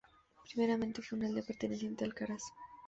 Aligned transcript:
Primeramente 0.45 1.03
fue 1.03 1.19
una 1.19 1.27
aldea 1.27 1.43
perteneciente 1.43 2.03
a 2.03 2.07
Alcaraz. 2.07 2.41